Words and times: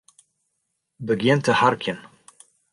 Begjin 1.09 1.39
te 1.45 1.51
harkjen. 1.61 1.99